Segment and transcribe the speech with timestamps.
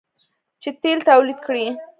[0.61, 1.65] چې تیل تولید کړي.